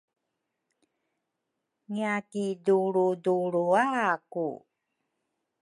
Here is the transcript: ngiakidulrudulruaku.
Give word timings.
ngiakidulrudulruaku. 1.91 4.47